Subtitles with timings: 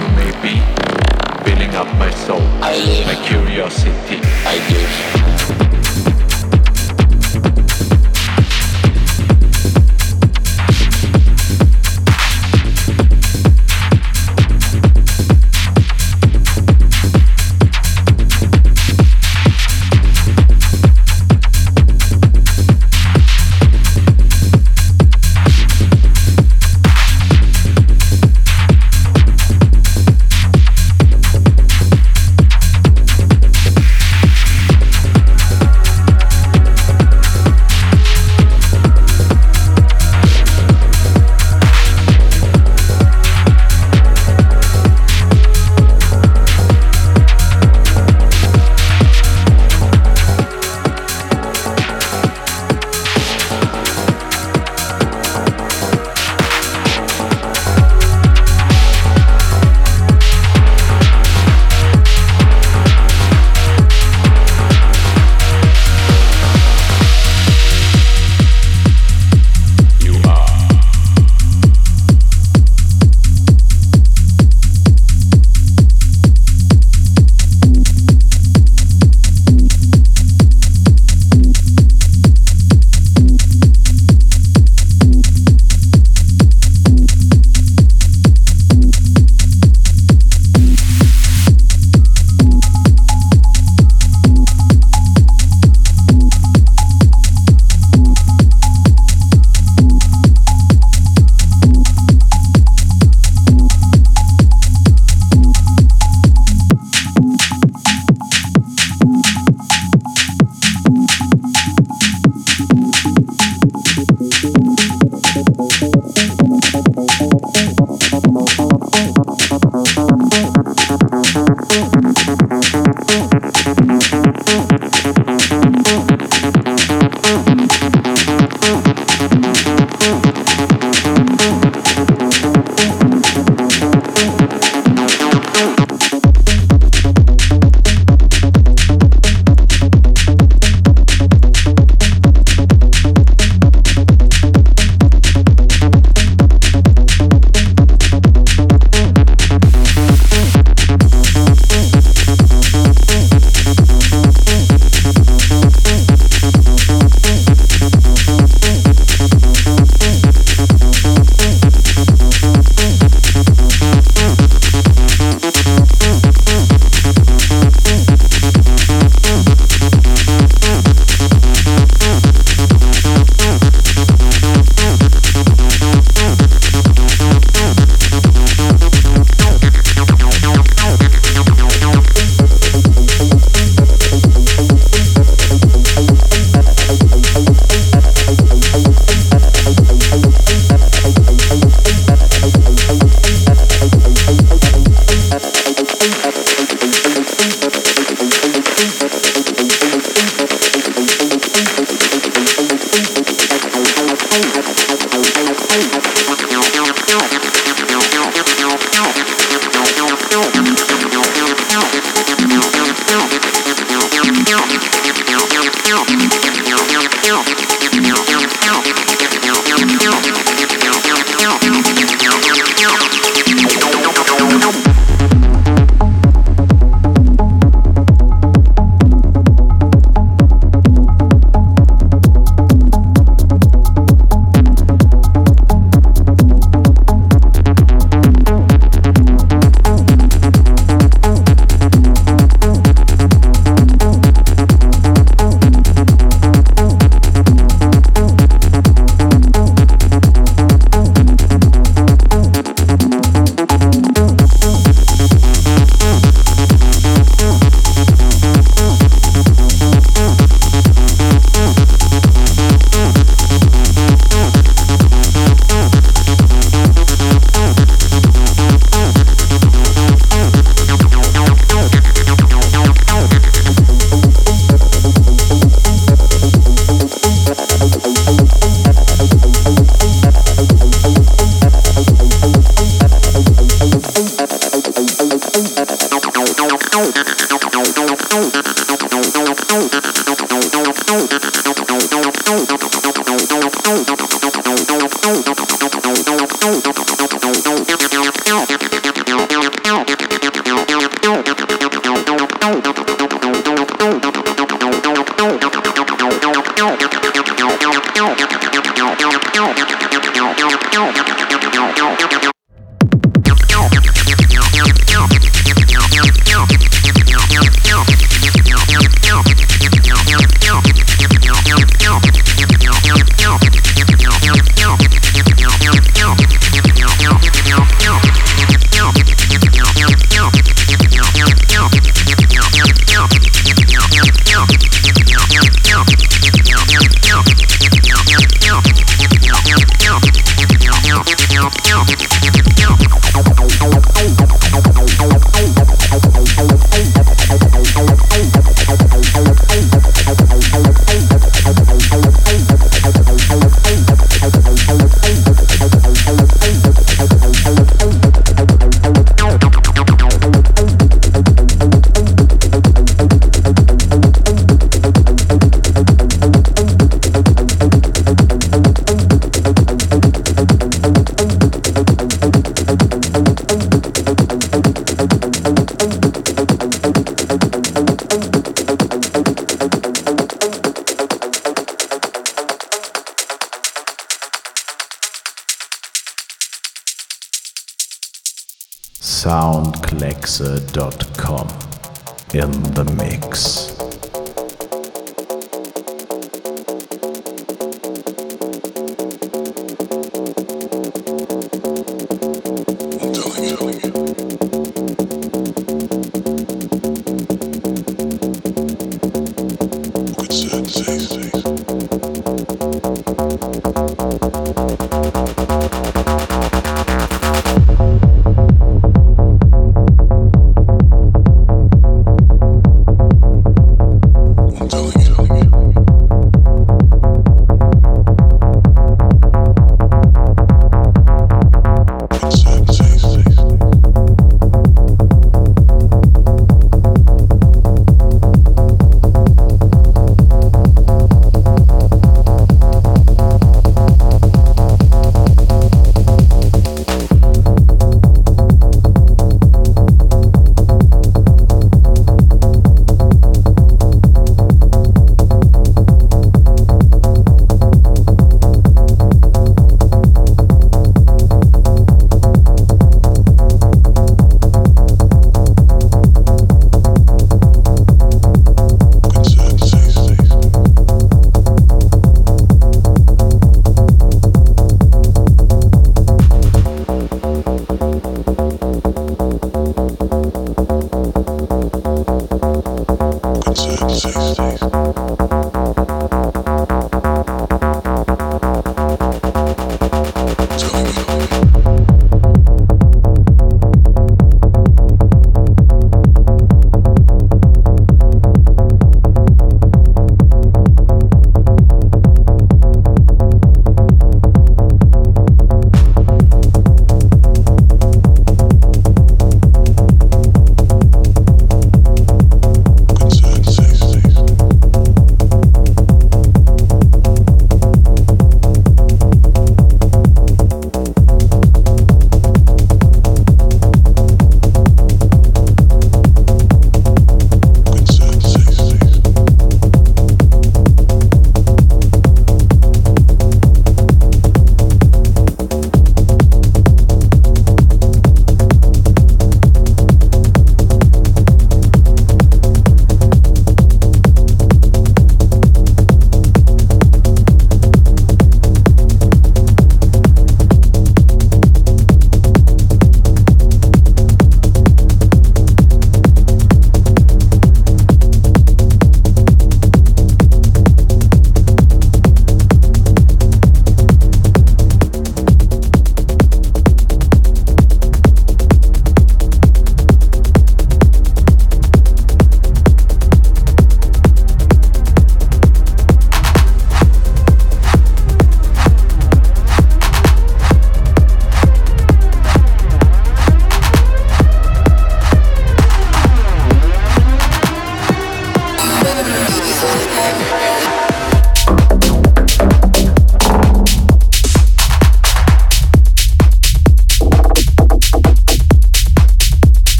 [0.00, 0.54] you may be,
[1.44, 4.18] filling up my soul, my curiosity.
[4.46, 5.29] I give.